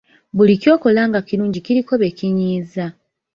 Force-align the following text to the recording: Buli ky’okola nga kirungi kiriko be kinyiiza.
Buli 0.37 0.55
ky’okola 0.61 1.01
nga 1.09 1.19
kirungi 1.27 1.59
kiriko 1.65 1.93
be 2.01 2.09
kinyiiza. 2.17 2.85